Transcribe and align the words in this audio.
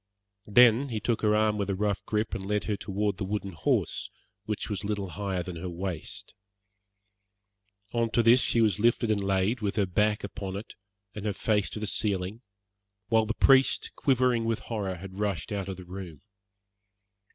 Then 0.47 0.89
he 0.89 0.99
took 0.99 1.21
her 1.21 1.35
arm 1.35 1.59
with 1.59 1.69
a 1.69 1.75
rough 1.75 2.03
grip 2.07 2.33
and 2.33 2.43
led 2.43 2.63
her 2.63 2.75
toward 2.75 3.17
the 3.17 3.23
wooden 3.23 3.51
horse, 3.51 4.09
which 4.45 4.67
was 4.67 4.83
little 4.83 5.09
higher 5.09 5.43
than 5.43 5.57
her 5.57 5.69
waist. 5.69 6.33
On 7.91 8.09
to 8.09 8.23
this 8.23 8.39
she 8.41 8.61
was 8.61 8.79
lifted 8.79 9.11
and 9.11 9.23
laid, 9.23 9.61
with 9.61 9.75
her 9.75 9.85
back 9.85 10.23
upon 10.23 10.55
it, 10.55 10.73
and 11.13 11.23
her 11.25 11.33
face 11.33 11.69
to 11.69 11.79
the 11.79 11.85
ceiling, 11.85 12.41
while 13.09 13.27
the 13.27 13.35
priest, 13.35 13.91
quivering 13.95 14.43
with 14.45 14.61
horror, 14.61 14.95
had 14.95 15.19
rushed 15.19 15.51
out 15.51 15.69
of 15.69 15.77
the 15.77 15.85
room. 15.85 16.21